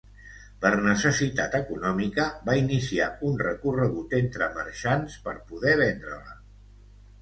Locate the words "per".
0.61-0.69, 5.29-5.41